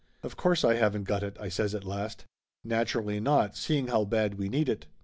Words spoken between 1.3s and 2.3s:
I says at last.